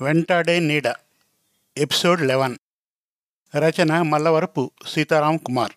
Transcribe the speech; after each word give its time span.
వెంటాడే 0.00 0.60
నీడ. 0.60 0.94
Episode 1.76 2.20
eleven. 2.20 2.56
రచన 3.56 4.02
మల్లవరపు 4.02 4.70
సీతారాం 4.86 5.36
కుమార్. 5.36 5.72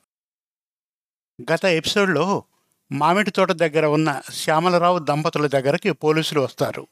గత 1.51 1.65
ఎపిసోడ్లో 1.65 2.43
మామిడి 2.91 3.31
తోట 3.31 3.51
దగ్గర 3.51 3.85
ఉన్న 3.85 4.21
శ్యామలరావు 4.33 4.99
దంపతుల 4.99 5.47
దగ్గరికి 5.47 5.91
పోలీసులు 5.91 6.41
వస్తారు. 6.41 6.87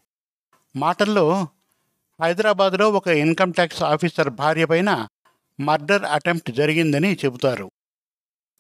మాటల్లో 0.76 1.48
హైదరాబాద్లో 2.22 2.90
ఒక 2.90 3.08
ఇన్కమ్ 3.08 3.54
ట్యాక్స్ 3.54 3.84
ఆఫీసర్ 3.84 4.30
భార్య 4.30 4.66
పైన 4.66 5.08
మర్డర్ 5.60 6.04
అటెంప్ట్ 6.04 6.52
జరిగిందని 6.52 7.14
చెబుతారు. 7.26 7.72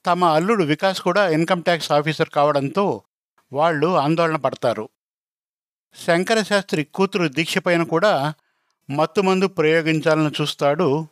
తమ 0.06 0.26
అల్లుడు 0.26 0.64
వికాస్ 0.64 1.02
కూడా 1.02 1.30
ఇన్కమ్ 1.30 1.64
ట్యాక్స్ 1.64 1.92
ఆఫీసర్ 1.92 2.30
కావడంతో 2.30 3.02
వాళ్ళు 3.54 3.88
ఆందోళన 3.88 4.36
పడతారు. 4.36 4.90
శంకరశాస్త్రి 5.96 6.84
కూతురు 6.84 7.28
దీక్ష 7.28 7.58
పైన 7.58 7.84
కూడా 7.84 8.34
మత్తుమందు 8.90 9.48
ప్రయోగించాలని 9.48 10.32
చూస్తాడు. 10.42 11.08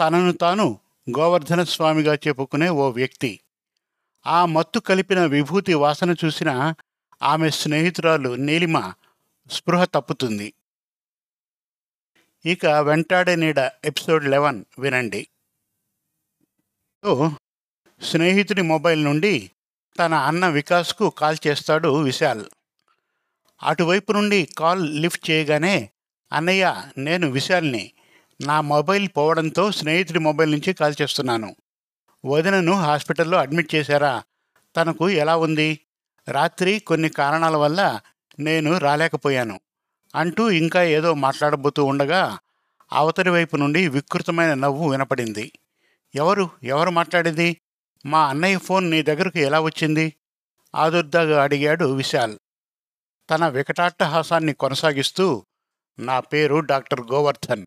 తనను 0.00 0.32
తాను 0.32 0.78
గోవర్ధన 1.18 1.62
స్వామిగా 1.62 2.14
చెప్పుకునే 2.14 2.68
ఓ 2.68 2.90
వ్యక్తి. 2.90 3.40
ఆ 4.26 4.46
మత్తు 4.46 4.80
కలిపిన 4.80 5.24
విభూతి 5.24 5.74
వాసన 5.74 6.14
చూసిన 6.24 6.74
ఆమె 7.22 7.50
స్నేహితురాలు 7.50 8.34
నీలిమ 8.34 8.92
స్పృహ 9.50 9.84
తప్పుతుంది. 9.84 10.54
ఇక 12.46 12.66
వెంటాడే 12.66 13.36
నీడ 13.36 13.58
ఎపిసోడ్ 13.84 14.24
లెవెన్ 14.24 14.64
వినండి. 14.78 15.28
సో, 17.04 17.30
స్నేహితుడి 18.02 18.62
మొబైల్ 18.62 19.04
నుండి 19.04 19.50
తన 19.98 20.14
అన్న 20.14 20.48
వికాస్కు 20.48 21.10
కాల్ 21.10 21.36
చేస్తాడు 21.46 22.02
విశాల్. 22.02 22.44
అటువైపు 23.62 24.12
నుండి 24.12 24.48
కాల్ 24.58 24.96
లిఫ్ట్ 24.96 25.30
చేయగానే 25.30 25.90
అన్నయ్య 26.32 26.82
నేను 26.98 27.30
విశాల్ని 27.30 27.92
నా 28.40 28.60
మొబైల్ 28.60 29.08
పోవడంతో 29.16 29.72
స్నేహితుడి 29.72 30.18
మొబైల్ 30.18 30.50
నుంచి 30.50 30.72
కాల్ 30.72 30.94
చేస్తున్నాను. 31.02 31.56
వదినను 32.26 32.72
హాస్పిటల్లో 32.72 33.38
అడ్మిట్ 33.38 33.74
చేశారా? 33.74 34.22
తనకు 34.76 35.10
ఎలా 35.10 35.36
ఉంది? 35.36 35.78
రాత్రి 36.28 36.78
కొన్ని 36.78 37.08
కారణాల 37.08 37.56
వల్ల 37.56 38.00
నేను 38.38 38.78
రాలేకపోయాను. 38.78 39.60
అంటూ 40.14 40.50
ఇంకా 40.50 40.82
ఏదో 40.82 41.14
మాట్లాడబోతూ 41.14 41.84
ఉండగా 41.84 42.38
అవతలి 42.92 43.30
వైపు 43.30 43.56
నుండి 43.56 43.88
వికృతమైన 43.88 44.54
నవ్వు 44.54 44.90
వినపడింది. 44.90 45.52
ఎవరు? 46.14 46.50
ఎవరు 46.62 46.90
మాట్లాడింది? 46.90 47.56
మా 48.06 48.26
అన్నయ్య 48.26 48.58
ఫోన్ 48.58 48.90
నీ 48.90 49.02
దగ్గరకు 49.02 49.38
ఎలా 49.38 49.60
వచ్చింది? 49.60 50.14
ఆదుర్దాగా 50.74 51.42
అడిగాడు 51.42 51.84
విశాల్. 51.84 52.38
తన 53.30 53.48
వికటాట్టహాసాన్ని 53.48 54.52
కొనసాగిస్తూ 54.52 55.46
నా 55.98 56.20
పేరు 56.20 56.58
డాక్టర్ 56.60 57.00
గోవర్ధన్. 57.00 57.66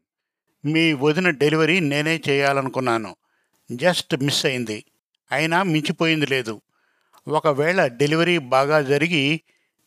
మీ 0.65 0.93
వదిన 0.93 1.29
డెలివరీ 1.29 1.79
నేనే 1.79 2.21
చేయాలనుకున్నాను. 2.29 3.15
జస్ట్ 3.71 4.23
మిస్ 4.23 4.45
అయింది. 4.45 4.85
అయినా 5.31 5.63
మించిపోయింది 5.63 6.25
లేదు. 6.25 6.61
ఒకవేళ 7.27 7.87
డెలివరీ 7.87 8.37
బాగా 8.37 8.81
జరిగి 8.81 9.41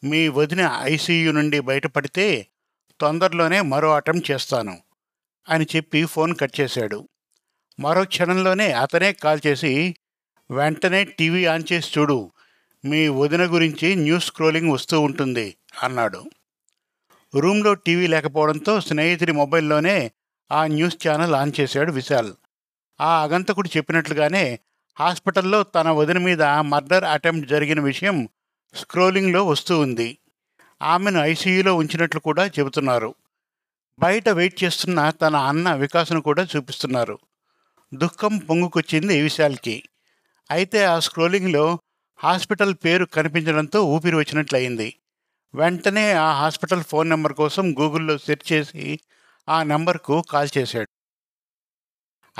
మీ 0.04 0.28
వదిన 0.28 0.78
ఐసీయూ 0.82 1.32
నుండి 1.32 1.60
బయటపడితే 1.60 2.46
తొందరలోనే 3.00 3.60
మరో 3.60 3.94
అటెంప్ట్ 3.94 4.30
చేస్తాను 4.30 4.78
అని 5.48 5.66
చెప్పి 5.76 6.04
ఫోన్ 6.04 6.36
కట్ 6.40 6.60
చేశాడు. 6.60 7.08
మరో 7.80 8.04
క్షణంలోనే 8.04 8.72
అతనే 8.72 9.12
కాల్ 9.12 9.40
చేసి 9.46 9.96
వెంటనే 10.50 11.04
టీవీ 11.04 11.44
ఆన్ 11.44 11.62
చేసి 11.72 12.00
చూడు. 12.00 12.32
మీ 12.84 13.08
వదిన 13.08 13.44
గురించి 13.44 13.94
న్యూస్ 13.94 14.26
స్క్రోలింగ్ 14.26 14.70
వస్తూ 14.70 15.00
ఉంటుంది 15.00 15.56
అన్నాడు. 15.82 16.24
రూమ్లో 17.34 17.74
టీవీ 17.74 18.06
లేకపోవడంతో 18.06 18.80
స్నేహితుడి 18.80 19.32
మొబైల్లోనే 19.32 20.10
ఆ 20.52 20.66
న్యూస్ 20.66 21.08
ఛానల్ 21.08 21.34
ఆన్ 21.34 21.52
చేశాడు 21.60 21.92
విశాల్. 21.92 22.32
ఆ 23.00 23.22
అగంతకుడు 23.22 23.68
చెప్పినట్లుగానే 23.76 24.58
హాస్పిటల్లో 25.00 25.62
తన 25.62 25.90
వదిన 25.90 26.18
మీద 26.18 26.42
మర్డర్ 26.42 27.04
అటెంప్ట్ 27.04 27.50
జరిగిన 27.50 27.80
విషయం 27.80 28.28
స్క్రోలింగ్లో 28.74 29.46
వస్తూ 29.46 29.80
ఉంది. 29.80 30.18
ఆమెను 30.82 31.18
ఐసీయూలో 31.18 31.74
ఉంచినట్లు 31.74 32.20
కూడా 32.20 32.46
చెబుతున్నారు. 32.46 33.14
బయట 33.98 34.28
వెయిట్ 34.28 34.64
చేస్తున్న 34.64 35.10
తన 35.10 35.36
అన్న 35.36 35.74
వికాసును 35.74 36.20
కూడా 36.20 36.46
చూపిస్తున్నారు. 36.56 37.18
దుఃఖం 37.94 38.38
పొంగుకొచ్చింది 38.38 39.22
విశాల్కి. 39.22 39.82
అయితే 40.50 40.84
ఆ 40.84 40.98
స్క్రోలింగ్లో 40.98 41.78
హాస్పిటల్ 42.18 42.74
పేరు 42.74 43.04
కనిపించడంతో 43.04 43.84
ఊపిరి 43.84 44.16
వచ్చినట్లయింది. 44.16 44.94
వెంటనే 45.54 46.12
ఆ 46.12 46.32
హాస్పిటల్ 46.32 46.84
ఫోన్ 46.84 47.08
నెంబర్ 47.08 47.32
కోసం 47.32 47.74
గూగుల్లో 47.80 48.18
సెర్చ్ 48.18 48.52
చేసి 48.52 49.00
ఆ 49.48 49.62
నెంబర్కు 49.62 50.22
కాల్ 50.30 50.48
చేశాడు. 50.58 50.88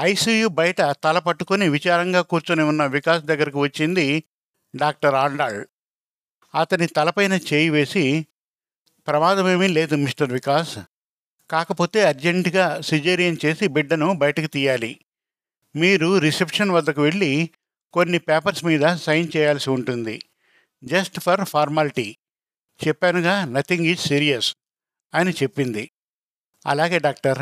ఐసీయూ 0.00 0.48
బయట 0.48 0.80
తల 0.82 1.19
పట్టుకొని 1.19 1.69
విచారంగా 1.69 2.20
కూర్చొని 2.20 2.62
ఉన్న 2.62 2.86
వికాస్ 2.86 3.24
దగ్గరకు 3.24 3.60
వచ్చింది 3.60 4.24
డాక్టర్ 4.76 5.14
ఆండాళ్ 5.14 5.66
అతని 6.54 6.86
తలపైన 6.86 7.32
చేయి 7.32 7.70
వేసి 7.70 8.26
ప్రమాదమేమీ 9.06 9.66
లేదు 9.66 9.94
మిస్టర్ 9.94 10.32
వికాస్. 10.32 10.78
కాకపోతే 11.50 12.04
అర్జెంటుగా 12.04 12.80
సిజేరియన్ 12.80 13.36
చేసి 13.44 13.66
బిడ్డను 13.66 14.12
బయటకు 14.12 14.46
తీయాలి. 14.46 15.00
మీరు 15.76 16.19
రిసెప్షన్ 16.19 16.70
వద్దకు 16.70 17.02
వెళ్ళి 17.02 17.50
కొన్ని 17.92 18.19
పేపర్స్ 18.19 18.64
మీద 18.64 18.96
సైన్ 18.96 19.28
చేయాల్సి 19.36 19.70
ఉంటుంది. 19.70 20.20
Just 20.84 21.20
for 21.20 21.44
formality. 21.44 22.16
చెప్పానుగా 22.87 23.44
నథింగ్ 23.44 23.87
ఈజ్ 23.87 24.00
సీరియస్ 24.00 24.56
అని 25.15 25.33
చెప్పింది. 25.33 25.91
అలాగే 26.66 26.99
డాక్టర్ 26.99 27.41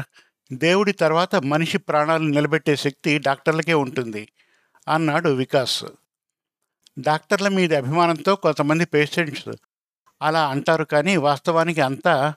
దేవుడి 0.53 0.93
తర్వాత 0.93 1.37
మనిషి 1.37 1.79
ప్రాణాలు 1.79 2.25
నిలబెట్టే 2.29 2.77
శక్తి 2.77 3.19
డాక్టర్లకే 3.19 3.75
ఉంటుంది 3.75 4.23
అన్నాడు 4.89 5.31
వికాస్. 5.31 5.85
డాక్టర్ల 6.99 7.49
మీద 7.49 7.75
అభిమానంతో 7.75 8.37
కొంతమంది 8.37 8.85
పేషెంట్స్ 8.85 9.49
అలా 10.23 10.49
అంటారు 10.49 10.85
కానీ 10.85 11.17
వాస్తవానికి 11.17 11.81
అంతా 11.81 12.35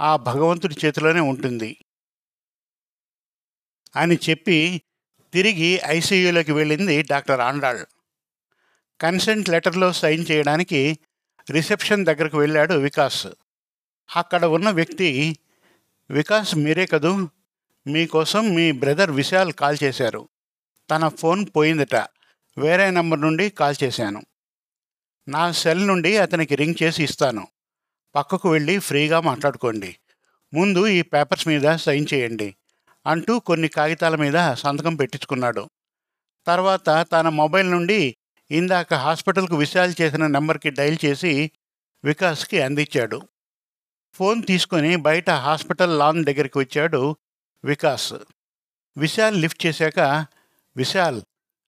ఆ 0.00 0.16
భగవంతుడి 0.16 0.76
చేతిలోనే 0.84 1.20
ఉంటుంది 1.20 1.76
అని 3.96 4.18
చెప్పి 4.30 4.82
తిరిగి 5.32 5.80
ఐసీయూలోకి 5.86 6.52
వెళ్ళింది 6.52 7.02
డాక్టర్ 7.02 7.40
ఆండాళ్. 7.40 7.84
కన్సెంట్ 9.00 9.48
లెటర్లో 9.48 9.92
సైన్ 9.92 10.24
చేయడానికి 10.30 10.98
రిసెప్షన్ 11.50 12.06
దగ్గరకు 12.06 12.38
వెళ్ళాడు 12.38 12.74
వికాస్. 12.74 13.26
అక్కడ 14.16 14.44
ఉన్న 14.44 14.70
వ్యక్తి 14.70 15.38
వికాస్ 16.10 16.56
మీరే 16.56 16.86
కదూ? 16.86 17.28
మీకోసం 17.86 18.54
మీ 18.54 18.72
బ్రదర్ 18.72 19.10
విశాల్ 19.10 19.52
కాల్ 19.52 19.78
చేశారు. 19.84 20.28
తన 20.90 21.08
ఫోన్ 21.08 21.46
పోయిందట. 21.56 21.94
వేరే 22.58 22.90
నంబర్ 22.90 23.20
నుండి 23.20 23.50
కాల్ 23.50 23.76
చేశాను. 23.84 24.22
నా 25.28 25.52
సెల్ 25.52 25.86
నుండి 25.86 26.16
అతనికి 26.16 26.54
రింగ్ 26.54 26.82
చేసి 26.82 27.04
ఇస్తాను. 27.04 27.48
పక్కకు 28.14 28.50
వెళ్ళి 28.50 28.78
ఫ్రీగా 28.78 29.20
మాట్లాడుకోండి. 29.20 29.96
ముందు 30.54 30.86
ఈ 30.86 31.02
పేపర్స్ 31.02 31.48
మీద 31.48 31.74
సైన్ 31.74 32.06
చేయండి 32.14 32.56
అంటూ 33.06 33.38
కొన్ని 33.38 33.68
కాగితాల 33.68 34.16
మీద 34.16 34.52
సంతకం 34.52 34.96
పెట్టించుకున్నాడు. 34.96 35.70
తర్వాత 36.46 37.06
తన 37.12 37.28
మొబైల్ 37.28 37.70
నుండి 37.70 38.16
ఇందాక 38.50 38.94
హాస్పిటల్కు 38.94 39.56
విశాల్ 39.56 39.94
చేసిన 40.00 40.26
నెంబర్కి 40.26 40.70
డైల్ 40.70 40.98
చేసి 41.04 41.50
వికాస్కి 42.04 42.62
అందించాడు. 42.62 43.22
ఫోన్ 44.14 44.42
తీసుకొని 44.42 44.96
బయట 44.96 45.30
హాస్పిటల్ 45.30 45.98
లాన్ 45.98 46.24
దగ్గరికి 46.24 46.58
వచ్చాడు 46.58 47.16
వికాస్. 47.64 48.14
విశాల్ 48.96 49.40
లిఫ్ట్ 49.40 49.66
చేశాక 49.66 50.26
విశాల్ 50.76 51.22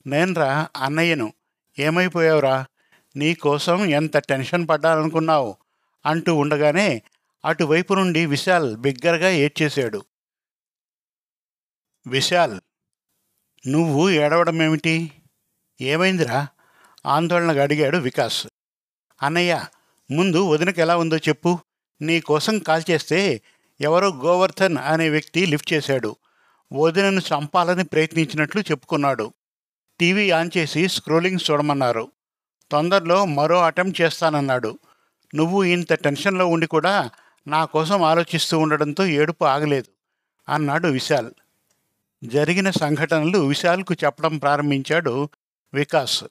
నేనరా 0.07 0.69
అన్నయ్యను 0.77 1.33
ఏమైపోయావురా? 1.79 2.67
నీకోసం 3.17 3.85
ఎంత 3.85 4.17
టెన్షన్ 4.17 4.69
పడ్డాలనుకున్నావు? 4.69 5.57
అంటూ 6.07 6.35
ఉండగానే 6.35 7.03
అటువైపు 7.45 7.95
నుండి 7.95 8.27
విశాల్ 8.27 8.77
బిగ్గరగా 8.77 9.31
ఏడ్చేశాడు. 9.31 10.05
విశాల్ 12.07 12.61
నువ్వు 13.69 14.11
ఏడవడం 14.11 14.63
ఏమిటి 14.63 15.13
ఏమైందిరా? 15.81 16.49
ఆందోళనగా 17.07 17.63
అడిగాడు 17.63 17.97
వికాస్. 17.99 18.47
అన్నయ్య 19.23 19.65
ముందు 20.11 20.49
వదినకి 20.49 20.81
ఎలా 20.81 20.97
ఉందో 20.97 21.17
చెప్పు. 21.17 21.59
నీ 22.03 22.21
కోసం 22.21 22.59
కాల్ 22.59 22.83
చేస్తే 22.91 23.43
ఎవరో 23.81 24.09
గోవర్ధన్ 24.09 24.79
అనే 24.79 25.09
వ్యక్తి 25.09 25.47
లిఫ్ట్ 25.47 25.73
చేశాడు. 25.73 26.17
వదినను 26.73 27.21
చంపాలని 27.21 27.85
ప్రయత్నించినట్లు 27.85 28.61
చెప్పుకున్నాడు. 28.61 29.33
టీవీ 30.01 30.31
ఆన్ 30.31 30.51
చేసి 30.57 30.89
స్క్రోలింగ్ 30.89 31.39
చూడమన్నారు. 31.51 32.09
తొందరలో 32.71 33.25
మరో 33.25 33.61
అటెంప్ట్ 33.61 34.01
చేస్తానన్నాడు. 34.01 34.79
నువ్వు 35.35 35.65
ఇంత 35.65 35.93
టెన్షన్లో 35.93 36.47
ఉండి 36.47 36.67
కూడా 36.67 37.11
నా 37.47 37.65
కోసం 37.65 38.03
ఆలోచిస్తూ 38.03 38.59
ఉండడంతో 38.59 39.07
ఏడుపు 39.07 39.45
ఆగలేదు 39.45 39.87
అన్నాడు 40.49 40.89
విశాల్. 40.89 41.31
జరిగిన 42.25 42.71
సంఘటనలు 42.71 43.39
విశాల్కు 43.39 43.95
చెప్పడం 43.95 44.39
ప్రారంభించాడు 44.39 45.29
వికాస్. 45.75 46.25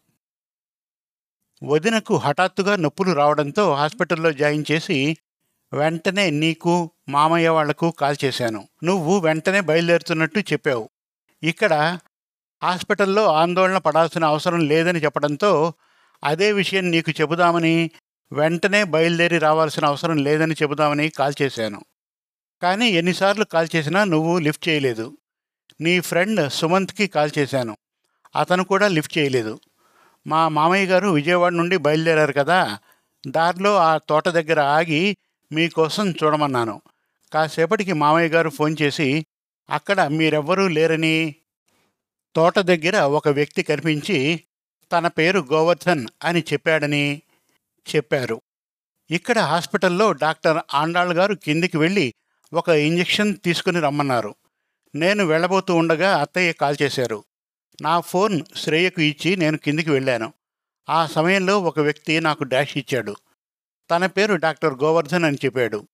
వదినకు 1.64 2.18
హఠాత్తుగా 2.18 2.76
నొప్పులు 2.76 3.12
రావడంతో 3.12 3.74
హాస్పిటల్లో 3.74 4.32
జాయిన్ 4.32 4.66
చేసి 4.72 5.18
వెంటనే 5.74 6.30
నీకు 6.30 6.92
మామయ్య 7.10 7.50
వాళ్ళకు 7.50 7.92
కాల్ 7.92 8.16
చేశాను. 8.26 8.68
నువ్వు 8.84 9.20
వెంటనే 9.20 9.62
బయలుదేరుతున్నట్టు 9.62 10.40
చెప్పావు. 10.40 10.90
ఇక్కడ 11.44 11.98
హాస్పిటల్లో 12.64 13.34
ఆందోళన 13.34 13.78
పడాల్సిన 13.78 14.26
అవసరం 14.26 14.60
లేదని 14.60 15.00
చెప్పడంతో 15.00 15.74
అదే 16.24 16.52
విషయం 16.52 16.92
నీకు 16.92 17.12
చెబుదామని 17.12 17.92
వెంటనే 18.34 18.84
బయలుదేరి 18.84 19.38
రావాల్సిన 19.38 19.86
అవసరం 19.86 20.18
లేదని 20.18 20.54
చెబుదామని 20.54 21.10
కాల్ 21.10 21.34
చేశాను. 21.42 21.82
కానీ 22.62 22.90
ఎన్నిసార్లు 22.90 23.44
కాల్ 23.44 23.68
చేసినా 23.76 24.04
నువ్వు 24.04 24.40
లిఫ్ట్ 24.40 24.70
చేయలేదు. 24.70 25.18
నీ 25.82 26.00
ఫ్రెండ్ 26.00 26.52
సుమంత్కి 26.52 27.08
కాల్ 27.08 27.32
చేశాను. 27.38 27.78
అతను 28.36 28.64
కూడా 28.64 28.88
లిఫ్ట్ 28.88 29.18
చేయలేదు. 29.18 29.60
మా 30.28 30.48
మామయ్య 30.48 30.86
గారు 30.86 31.08
విజయవాడ 31.08 31.52
నుండి 31.52 31.78
బయలుదేరారు 31.78 32.34
కదా 32.34 32.80
దారిలో 33.28 33.76
ఆ 33.76 33.98
తోట 33.98 34.30
దగ్గర 34.30 34.60
ఆగి 34.60 35.18
మీకోసం 35.52 36.12
చూడమన్నాను. 36.12 36.82
కాసేపటికి 37.34 37.94
మామయ్య 37.94 38.28
గారు 38.28 38.50
ఫోన్ 38.50 38.76
చేసి 38.82 39.26
అక్కడ 39.70 40.02
మీరెవ్వరూ 40.02 40.68
లేరని. 40.68 41.36
తోట 42.36 42.60
దగ్గర 42.60 43.00
ఒక 43.00 43.28
వ్యక్తి 43.28 43.64
కనిపించి 43.64 44.44
తన 44.92 45.08
పేరు 45.08 45.40
గోవర్ధన్ 45.40 46.08
అని 46.24 46.44
చెప్పాడని 46.54 47.22
చెప్పారు. 47.96 48.42
ఇక్కడ 49.12 49.40
హాస్పిటల్లో 49.40 50.12
డాక్టర్ 50.12 50.76
ఆండాళ్ 50.76 51.14
గారు 51.14 51.34
కిందికి 51.34 51.78
వెళ్ళి 51.78 52.14
ఒక 52.54 52.70
ఇంజెక్షన్ 52.70 53.38
తీసుకుని 53.46 53.80
రమ్మన్నారు. 53.80 54.36
నేను 54.96 55.26
వెళ్ళబోతూ 55.26 55.76
ఉండగా 55.76 56.18
అత్తయ్య 56.18 56.54
కాల్ 56.54 56.78
చేశారు. 56.82 57.24
నా 57.82 58.00
ఫోన్ 58.00 58.42
శ్రేయకు 58.56 59.02
ఇచ్చి 59.02 59.36
నేను 59.36 59.58
కిందికి 59.58 59.90
వెళ్ళాను. 59.90 60.34
ఆ 60.90 61.06
సమయంలో 61.06 61.60
ఒక 61.60 61.80
వ్యక్తి 61.80 62.20
నాకు 62.20 62.44
డాష్ 62.44 62.78
ఇచ్చాడు. 62.78 63.16
తన 63.92 64.06
పేరు 64.06 64.36
డాక్టర్ 64.36 64.74
గోవర్ధన్ 64.74 65.24
అని 65.24 65.38
చెప్పాడు. 65.46 65.88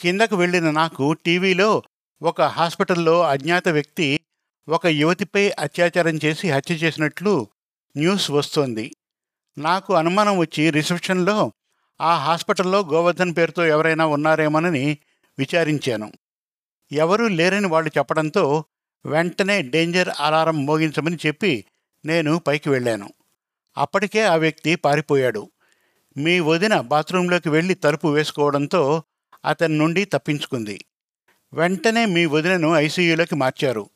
కిందకు 0.00 0.36
వెళ్ళిన 0.36 0.70
నాకు 0.70 1.12
టీవీలో 1.12 1.82
ఒక 2.22 2.42
హాస్పిటల్లో 2.42 3.22
అజ్ఞాత 3.22 3.68
వ్యక్తి 3.68 4.20
ఒక 4.68 4.86
యువతిపై 4.86 5.50
అత్యాచారం 5.50 6.18
చేసి 6.24 6.50
హత్య 6.50 6.74
చేసినట్లు 6.74 7.46
న్యూస్ 7.96 8.30
వస్తోంది. 8.30 8.96
నాకు 9.58 9.94
అనుమానం 9.94 10.38
వచ్చి 10.38 10.70
రిసెప్షన్లో 10.70 11.52
ఆ 12.00 12.16
హాస్పిటల్లో 12.16 12.80
గోవర్ధన్ 12.80 13.36
పేరుతో 13.36 13.66
ఎవరైనా 13.66 14.06
ఉన్నారేమోనని 14.06 14.98
విచారించాను. 15.38 16.12
ఎవరూ 16.92 17.28
లేరని 17.28 17.66
వాళ్ళు 17.66 17.98
చెప్పడంతో 17.98 18.64
వెంటనే 19.06 19.62
డేంజర్ 19.62 20.08
అలారం 20.20 20.66
మోగించమని 20.66 21.18
చెప్పి 21.26 21.64
నేను 22.04 22.38
పైకి 22.38 22.70
వెళ్ళాను. 22.70 23.10
అప్పటికే 23.78 24.22
ఆ 24.22 24.36
వ్యక్తి 24.36 24.74
పారిపోయాడు. 24.74 25.50
మీ 26.16 26.40
వదిన 26.40 26.80
బాత్రూంలోకి 26.80 27.48
వెళ్ళి 27.48 27.74
తలుపు 27.74 28.08
వేసుకోవడంతో 28.08 29.02
అతని 29.44 29.78
నుండి 29.78 30.04
తప్పించుకుంది. 30.04 30.84
వెంటనే 31.54 32.06
మీ 32.06 32.26
వదినను 32.26 32.76
ఐసీయూలోకి 32.76 33.34
మార్చారు. 33.34 33.90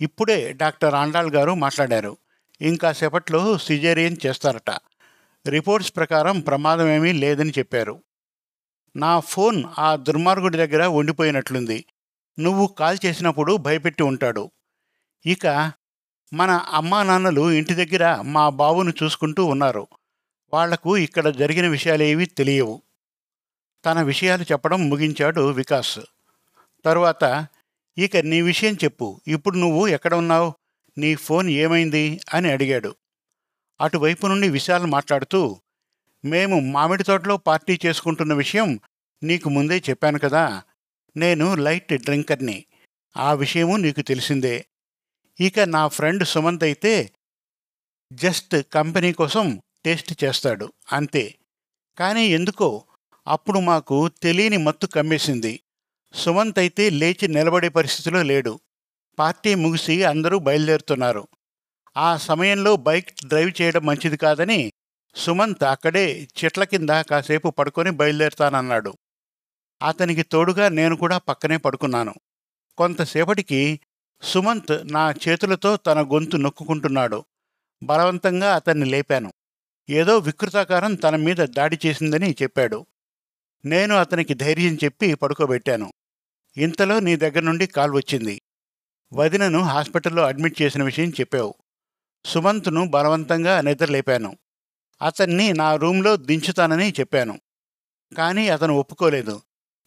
ఇప్పుడే 0.00 0.52
డాక్టర్ 0.52 0.94
ఆండాల్ 0.94 1.30
గారు 1.30 1.54
మాట్లాడారు. 1.54 2.16
ఇంకా 2.60 2.92
సేపట్లో 2.92 3.58
సిజేరియన్ 3.58 4.16
చేస్తారట. 4.26 4.70
రిపోర్ట్స్ 5.48 5.96
ప్రకారం 5.96 6.40
ప్రమాదమేమీ 6.40 7.12
లేదని 7.12 7.50
చెప్పారు. 7.50 8.02
నా 8.96 9.20
ఫోన్ 9.20 9.64
ఆ 9.78 9.96
దుర్మార్గుడి 9.96 10.56
దగ్గర 10.56 10.86
ఉండిపోయినట్లుంది. 10.86 11.84
నువ్వు 12.40 12.66
కాల్ 12.66 12.98
చేసినప్పుడు 13.06 13.56
భయపెట్టి 13.56 14.02
ఉంటాడు. 14.02 14.50
ఇక 15.26 15.72
మన 16.34 16.50
అమ్మా 16.50 17.02
నాన్నలు 17.02 17.50
ఇంటి 17.52 17.74
దగ్గర 17.74 18.20
మా 18.20 18.48
బావును 18.48 18.92
చూసుకుంటూ 19.02 19.44
ఉన్నారు. 19.44 19.86
వాళ్ళకు 20.54 20.96
ఇక్కడ 20.96 21.28
జరిగిన 21.28 21.68
విషయాలేవీ 21.68 22.26
తెలియవు. 22.26 22.82
తన 23.84 24.02
విషయాలు 24.02 24.42
చెప్పడం 24.42 24.90
ముగించాడు 24.90 25.40
వికాస్. 25.50 25.98
తరువాత 26.84 27.46
ఇక 27.98 28.16
నీ 28.16 28.42
విషయం 28.42 28.74
చెప్పు. 28.74 29.20
ఇప్పుడు 29.28 29.56
నువ్వు 29.56 29.86
ఎక్కడ 29.86 30.14
ఉన్నావు? 30.14 30.52
నీ 30.98 31.14
ఫోన్ 31.14 31.50
ఏమైంది? 31.50 32.20
అని 32.34 32.52
అడిగాడు. 32.52 32.94
అటువైపు 33.80 34.26
నుండి 34.26 34.48
విశాల్ 34.48 34.86
మాట్లాడుతూ 34.86 35.60
మేము 36.24 36.60
మామిడి 36.60 37.02
తోటలో 37.02 37.36
పార్టీ 37.36 37.78
చేసుకుంటున్న 37.86 38.34
విషయం 38.34 38.80
నీకు 39.22 39.48
ముందే 39.48 39.82
చెప్పాను 39.90 40.18
కదా. 40.18 40.62
నేను 41.16 41.54
లైట్ 41.54 41.92
డ్రింకర్ని. 41.92 42.64
ఆ 43.16 43.32
విషయము 43.32 43.76
నీకు 43.76 44.00
తెలిసిందే. 44.00 44.66
ఇక 45.40 45.60
నా 45.60 45.88
ఫ్రెండ్ 45.88 46.26
సుమంత్ 46.26 46.64
అయితే 46.64 47.10
జస్ట్ 48.12 48.62
కంపెనీ 48.72 49.12
కోసం 49.12 49.60
టేస్ట్ 49.84 50.24
చేస్తాడు 50.24 50.72
అంతే. 50.92 51.34
కానీ 51.98 52.26
ఎందుకో 52.26 52.84
అప్పుడు 53.26 53.58
మాకు 53.58 54.08
తెలియని 54.08 54.56
మత్తు 54.56 54.86
కమ్మేసింది. 54.86 55.60
సుమంత్ 56.14 56.58
అయితే 56.58 56.90
లేచి 56.90 57.28
నిలబడే 57.28 57.68
పరిస్థితిలో 57.68 58.22
లేడు. 58.22 58.60
పార్టీ 59.18 59.54
ముగిసి 59.54 60.04
అందరూ 60.04 60.38
బయలుదేరుతున్నారు. 60.38 61.28
ఆ 61.96 62.16
సమయంలో 62.16 62.76
బైక్ 62.76 63.26
డ్రైవ్ 63.26 63.62
చేయడం 63.62 63.86
మంచిది 63.86 64.16
కాదని 64.16 64.72
సుమంత్ 65.14 65.64
అక్కడే 65.64 66.28
చెట్ల 66.44 66.64
కింద 66.64 66.90
కాసేపు 66.90 67.50
పడుకొని 67.50 67.90
బయలుదేరుతానన్నాడు. 67.90 68.94
అతనికి 69.82 70.22
తోడుగా 70.22 70.68
నేను 70.68 70.96
కూడా 70.96 71.18
పక్కనే 71.18 71.56
పడుకున్నాను. 71.56 72.14
కొంతసేపటికి 72.76 73.80
సుమంత్ 74.22 74.92
నా 74.92 75.14
చేతులతో 75.28 75.76
తన 75.76 76.02
గొంతు 76.02 76.36
నొక్కుకుంటున్నాడు. 76.36 77.24
బలవంతంగా 77.82 78.54
అతన్ని 78.54 78.86
లేపాను. 78.86 79.32
ఏదో 79.90 80.18
వికృతాకారం 80.18 80.94
తన 80.94 81.16
మీద 81.16 81.36
దాడి 81.36 81.78
చేసిందని 81.86 82.36
చెప్పాడు. 82.42 82.86
నేను 83.64 83.94
అతనికి 83.94 84.34
ధైర్యం 84.34 84.78
చెప్పి 84.84 85.14
పడుకోబెట్టాను. 85.14 85.92
ఇంతలో 86.56 87.00
నీ 87.00 87.16
దగ్గర 87.16 87.40
నుండి 87.40 87.66
కాల్ 87.66 87.92
వచ్చింది. 87.92 88.42
వదినను 89.12 89.62
హాస్పిటల్లో 89.62 90.22
అడ్మిట్ 90.22 90.62
చేసిన 90.62 90.82
విషయం 90.82 91.10
చెప్పావు. 91.10 91.54
సుమంత్ను 92.24 92.86
బలవంతంగా 92.86 93.60
నిద్రలేపాను. 93.60 94.38
అతన్ని 95.02 95.52
నా 95.52 95.76
రూంలో 95.76 96.16
దించుతానని 96.16 96.94
చెప్పాను. 97.00 97.40
కానీ 98.16 98.48
అతను 98.48 98.74
ఒప్పుకోలేదు. 98.74 99.42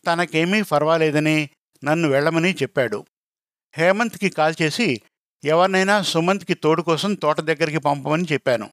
తనకేమీ 0.07 0.61
పర్వాలేదని 0.61 1.49
నన్ను 1.83 2.09
వెళ్ళమని 2.09 2.53
చెప్పాడు. 2.53 3.05
హేమంత్కి 3.73 4.29
కాల్ 4.29 4.55
చేసి 4.61 5.01
ఎవరినైనా 5.43 6.01
సుమంత్కి 6.01 6.53
తోడు 6.53 6.81
కోసం 6.81 7.13
తోట 7.13 7.39
దగ్గరికి 7.39 7.77
పంపమని 7.77 8.25
చెప్పాను. 8.33 8.69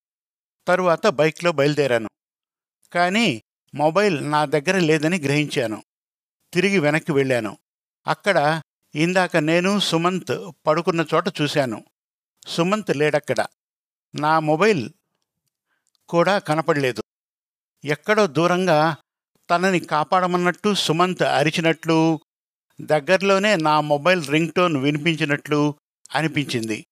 తరువాత 0.66 1.06
బైక్లో 1.06 1.52
బయలుదేరాను. 1.52 2.08
కానీ 2.92 3.42
మొబైల్ 3.74 4.30
నా 4.30 4.44
దగ్గర 4.44 4.78
లేదని 4.78 5.18
గ్రహించాను. 5.18 5.82
తిరిగి 6.52 6.78
వెనక్కి 6.78 7.12
వెళ్ళాను. 7.12 7.58
అక్కడ 8.06 8.62
ఇందాక 8.94 9.36
నేను 9.36 9.78
సుమంత్ 9.78 10.52
పడుకున్న 10.66 11.06
చోట 11.14 11.24
చూశాను. 11.42 11.84
సుమంత్ 12.46 12.96
లేడక్కడ. 12.96 13.46
నా 14.14 14.38
మొబైల్ 14.38 14.90
కూడా 16.08 16.38
కనపడలేదు. 16.38 17.02
ఎక్కడో 17.84 18.26
దూరంగా 18.26 18.96
తనని 19.52 19.80
కాపాడమన్నట్టు 19.80 20.74
సుమంత్ 20.74 21.22
అరిచినట్లు 21.22 22.20
దగ్గరలోనే 22.80 23.56
నా 23.56 23.80
మొబైల్ 23.80 24.26
రింగ్ 24.26 24.52
టోన్ 24.52 24.76
వినిపించినట్లు 24.76 25.74
అనిపించింది. 26.14 26.86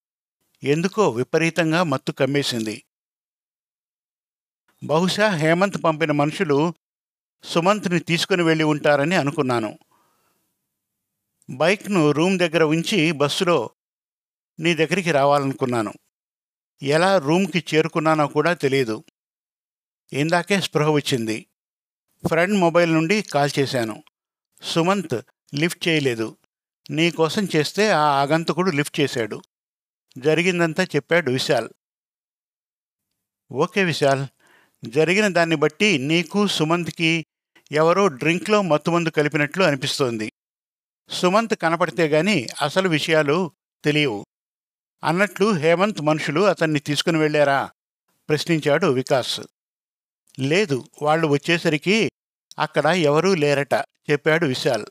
ఎందుకో 0.63 1.09
విపరీతంగా 1.11 1.83
మత్తు 1.83 2.13
కమ్మేసింది. 2.13 2.85
బహుశా 4.85 5.29
హేమంత్ 5.29 5.85
పంపిన 5.85 6.13
మనుషులు 6.13 6.75
సుమంత్ని 7.45 8.01
తీసుకుని 8.01 8.43
వెళ్ళి 8.43 8.65
ఉంటారని 8.65 9.17
అనుకున్నాను. 9.17 9.79
బైక్ను 11.51 12.11
రూమ్ 12.11 12.39
దగ్గర 12.39 12.63
ఉంచి 12.63 13.13
బస్సులో 13.13 13.71
నీ 14.61 14.75
దగ్గరికి 14.75 15.11
రావాలనుకున్నాను. 15.11 15.93
ఎలా 16.83 17.19
రూమ్కి 17.19 17.65
చేరుకున్నానో 17.75 18.27
కూడా 18.27 18.53
తెలియదు. 18.53 19.05
ఇందాకే 20.13 20.61
స్పృహ 20.61 20.91
వచ్చింది. 20.91 21.47
ఫ్రెండ్ 22.29 22.59
మొబైల్ 22.59 22.93
నుండి 22.93 23.23
కాల్ 23.23 23.51
చేశాను. 23.59 24.03
సుమంత్ 24.63 25.21
లిఫ్ట్ 25.55 25.89
చేయలేదు. 25.89 26.37
నీకోసం 26.91 27.49
చేస్తే 27.57 27.91
ఆ 27.91 28.01
ఆగంతకుడు 28.01 28.71
లిఫ్ట్ 28.71 29.01
చేశాడు. 29.01 29.43
జరిగిందంతా 30.19 30.85
చెప్పాడు 30.85 31.31
విశాల్. 31.31 31.69
ఓకే 33.53 33.85
విశాల్. 33.85 34.27
జరిగిన 34.85 35.29
దాన్ని 35.29 35.57
బట్టి 35.57 35.99
నీకు 35.99 36.47
సుమంత్కి 36.47 37.27
ఎవరో 37.73 38.09
డ్రింక్లో 38.09 38.63
మత్తుమందు 38.63 39.09
కలిపినట్లు 39.09 39.65
అనిపిస్తోంది. 39.65 40.33
సుమంత్ 41.11 41.55
కనపడితే 41.55 42.09
గాని 42.09 42.47
అసలు 42.63 42.89
విషయాలు 42.89 43.51
తెలియవు. 43.85 44.27
అన్నట్లు 45.05 45.53
హేమంత్ 45.53 46.03
మనుషులు 46.03 46.41
అతన్ని 46.41 46.81
తీసుకుని 46.81 47.19
వెళ్ళారా? 47.19 47.71
ప్రశ్నించాడు 48.29 48.87
వికాస్. 48.87 49.41
లేదు 50.39 50.85
వాళ్ళు 51.03 51.27
వచ్చేసరికి 51.27 52.11
అక్కడ 52.59 52.87
ఎవరూ 52.87 53.35
లేరట 53.35 53.75
చెప్పాడు 54.11 54.47
విశాల్. 54.47 54.87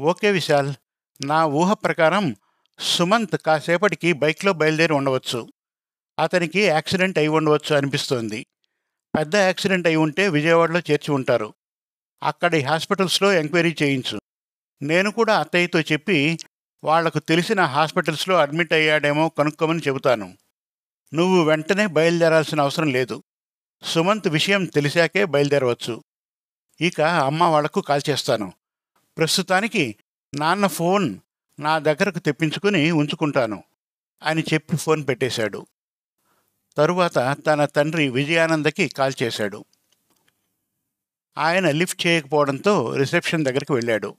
ఓకే 0.00 0.30
విశాల్ 0.30 0.74
నా 1.24 1.46
ఊహ 1.46 1.72
ప్రకారం 1.72 2.36
సుమంత్ 2.78 3.38
కాసేపటికి 3.46 4.12
బైక్లో 4.12 4.52
బయలుదేరి 4.52 4.92
ఉండవచ్చు. 4.92 5.48
అతనికి 6.18 6.60
యాక్సిడెంట్ 6.60 7.18
అయి 7.18 7.28
ఉండవచ్చు 7.28 7.76
అనిపిస్తోంది. 7.76 8.46
పెద్ద 9.18 9.36
యాక్సిడెంట్ 9.36 9.86
అయి 9.86 9.96
ఉంటే 9.96 10.28
విజయవాడలో 10.28 10.80
చేర్చి 10.80 11.14
ఉంటారు. 11.14 11.54
అక్కడి 12.22 12.62
హాస్పిటల్స్లో 12.62 13.32
ఎంక్వైరీ 13.32 13.76
చేయించు. 13.82 14.20
నేను 14.82 15.10
కూడా 15.10 15.38
అత్తయ్యతో 15.38 15.80
చెప్పి 15.80 16.38
వాళ్ళకు 16.84 17.18
తెలిసిన 17.18 17.60
హాస్పిటల్స్లో 17.60 18.36
అడ్మిట్ 18.36 18.72
అయ్యాడేమో 18.72 19.28
కనుక్కోమని 19.28 19.80
చెబుతాను. 19.88 20.38
నువ్వు 21.14 21.42
వెంటనే 21.42 21.86
బయలుదేరాల్సిన 21.86 22.60
అవసరం 22.60 22.92
లేదు. 22.92 23.22
సుమంత్ 23.82 24.28
విషయం 24.28 24.64
తెలిసాకే 24.64 25.24
బయలుదేరవచ్చు. 25.24 26.04
ఇక 26.80 27.00
అమ్మ 27.00 27.44
వాళ్ళకు 27.44 27.80
కాల్ 27.80 28.02
చేస్తాను. 28.10 28.52
ప్రస్తుతానికి 29.18 29.96
నాన్న 30.34 30.66
ఫోన్ 30.66 31.18
నా 31.60 31.78
దగ్గరకు 31.78 32.18
తెప్పించుకుని 32.18 32.90
ఉంచుకుంటాను 32.90 33.64
అని 34.22 34.44
చెప్పి 34.54 34.76
ఫోన్ 34.76 35.08
పెట్టేశాడు. 35.08 35.66
తరువాత 36.76 37.36
తన 37.46 37.64
తండ్రి 37.64 38.08
విజయానందకి 38.08 38.88
కాల్ 38.88 39.12
చేశాడు. 39.22 39.64
ఆయన 41.38 41.70
లిఫ్ట్ 41.70 42.06
చేయకపోవడంతో 42.06 42.96
రిసెప్షన్ 42.96 43.44
దగ్గరికి 43.44 43.72
వెళ్ళాడు. 43.72 44.16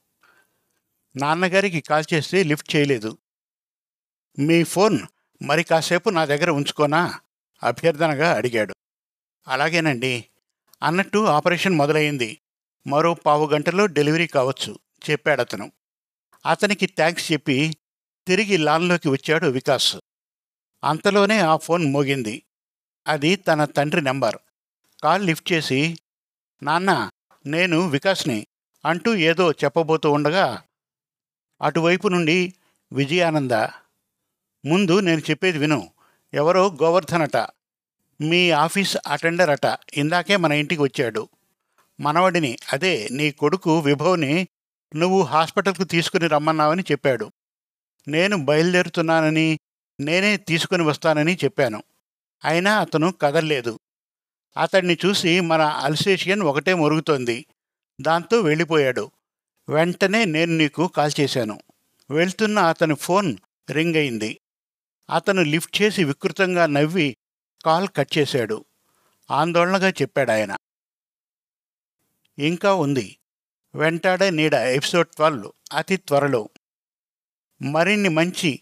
నాన్నగారికి 1.16 1.82
కాల్ 1.82 2.14
చేస్తే 2.14 2.44
లిఫ్ట్ 2.44 2.76
చేయలేదు. 2.76 3.18
మీ 4.40 4.64
ఫోన్ 4.64 5.00
మరి 5.42 5.64
కాసేపు 5.64 6.10
నా 6.10 6.26
దగ్గర 6.26 6.50
ఉంచుకోనా? 6.50 7.20
అభ్యర్థనగా 7.64 8.34
అడిగాడు. 8.34 8.76
అలాగేనండి. 9.52 10.26
అన్నట్టు 10.84 11.26
ఆపరేషన్ 11.26 11.76
మొదలైంది. 11.76 12.42
మరో 12.88 13.14
పావు 13.14 13.48
గంటలో 13.48 13.86
డెలివరీ 13.86 14.28
కావచ్చు 14.28 14.80
చెప్పాడతను 15.10 15.72
అతనికి 16.46 16.86
థ్యాంక్స్ 16.86 17.32
చెప్పి 17.32 17.78
తిరిగి 18.28 18.58
లాన్లోకి 18.58 19.10
వచ్చాడు 19.10 19.48
వికాస్. 19.48 19.98
అంతలోనే 20.84 21.40
ఆ 21.40 21.58
ఫోన్ 21.58 21.92
మోగింది. 21.92 22.44
అది 23.08 23.36
తన 23.36 23.66
తండ్రి 23.66 24.02
నెంబర్. 24.02 24.38
కాల్ 25.04 25.26
లిఫ్ట్ 25.26 25.52
చేసి 25.52 25.98
నాన్న 26.64 27.10
నేను 27.46 27.88
వికాస్ని 27.88 28.48
అంటూ 28.86 29.16
ఏదో 29.16 29.52
చెప్పబోతూ 29.52 30.12
ఉండగా 30.12 30.64
అటువైపు 31.62 32.08
నుండి 32.08 32.54
విజయానంద. 32.94 33.52
ముందు 34.66 35.00
నేను 35.00 35.22
చెప్పేది 35.30 35.58
విను. 35.58 35.90
ఎవరో 36.34 36.78
గోవర్ధనట. 36.84 37.61
మీ 38.22 38.52
ఆఫీస్ 38.52 38.98
అటెండర్ 39.08 39.50
అట 39.50 39.78
ఇందాకే 39.94 40.38
మన 40.38 40.52
ఇంటికి 40.52 40.82
వచ్చాడు. 40.82 41.30
మనవడిని 42.00 42.58
అదే 42.74 43.08
నీ 43.12 43.32
కొడుకు 43.32 43.80
విభవ్ని 43.80 44.48
నువ్వు 44.96 45.22
హాస్పిటల్కు 45.22 45.84
తీసుకుని 45.84 46.28
రమ్మన్నావని 46.28 46.84
చెప్పాడు. 46.92 47.32
నేను 48.08 48.46
బయలుదేరుతున్నానని 48.46 49.60
నేనే 50.00 50.38
తీసుకుని 50.38 50.84
వస్తానని 50.84 51.38
చెప్పాను. 51.44 51.84
అయినా 52.46 52.80
అతను 52.80 53.12
కదల్లేదు. 53.12 53.80
అతన్ని 54.58 54.98
చూసి 55.06 55.40
మన 55.40 55.62
అల్సేషియన్ 55.62 56.42
ఒకటే 56.42 56.74
మురుగుతోంది. 56.74 57.46
దాంతో 58.02 58.40
వెళ్ళిపోయాడు. 58.40 59.12
వెంటనే 59.70 60.26
నేను 60.26 60.58
నీకు 60.58 60.88
కాల్ 60.88 61.12
చేశాను. 61.20 61.62
వెళ్తున్న 62.12 62.60
అతని 62.60 62.96
ఫోన్ 62.96 63.38
రింగ్ 63.72 63.96
అయింది. 63.96 64.40
అతను 65.16 65.42
లిఫ్ట్ 65.42 65.82
చేసి 65.82 66.04
వికృతంగా 66.04 66.66
నవ్వి 66.66 67.18
కాల్ 67.66 67.88
కట్ 67.96 68.18
చేశాడు. 68.18 68.66
ఆందోళనగా 69.32 69.90
చెప్పాడు 69.90 70.32
ఆయన. 70.32 70.56
ఇంకా 72.40 72.74
ఉంది. 72.74 73.18
వెంటాడే 73.76 74.30
నీడ 74.30 74.54
ఎపిసోడ్ 74.54 75.08
ట్వెల్వ్ 75.08 75.52
అతి 75.74 75.98
త్వరలో. 75.98 76.50
మరిన్ని 77.62 78.10
మంచి 78.10 78.62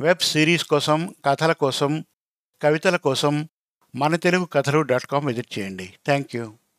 వెబ్ 0.00 0.22
సిరీస్ 0.22 0.64
కోసం 0.64 1.14
కథల 1.24 1.52
కోసం 1.52 2.04
కవితల 2.62 2.96
కోసం 2.96 3.48
మన 3.96 4.16
తెలుగు 4.16 4.44
కథలు 4.44 4.82
డాట్ 4.82 5.06
కామ్ 5.06 5.26
విజిట్ 5.26 5.58
చేయండి. 5.58 5.94
Thank 6.06 6.36
you. 6.36 6.56